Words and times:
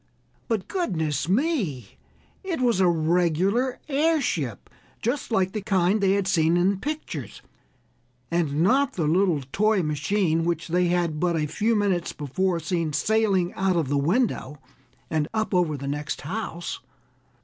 But, 0.47 0.67
goodness 0.67 1.29
me! 1.29 1.89
it 2.43 2.59
was 2.59 2.79
a 2.79 2.87
regular 2.87 3.79
airship, 3.87 4.67
just 4.99 5.29
like 5.31 5.51
the 5.51 5.61
kind 5.61 6.01
they 6.01 6.13
had 6.13 6.27
seen 6.27 6.57
in 6.57 6.79
pictures, 6.79 7.43
and 8.31 8.61
not 8.63 8.93
the 8.93 9.05
little 9.05 9.43
toy 9.51 9.83
machine 9.83 10.43
which 10.43 10.69
they 10.69 10.87
had 10.87 11.19
but 11.19 11.35
a 11.35 11.45
few 11.45 11.75
minutes 11.75 12.13
before 12.13 12.59
seen 12.59 12.93
sailing 12.93 13.53
out 13.53 13.75
of 13.75 13.89
the 13.89 13.95
window 13.95 14.57
and 15.11 15.27
up 15.35 15.53
over 15.53 15.77
the 15.77 15.87
next 15.87 16.21
house. 16.21 16.79